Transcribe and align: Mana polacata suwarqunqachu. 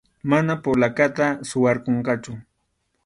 Mana 0.31 0.55
polacata 0.63 1.27
suwarqunqachu. 1.49 2.33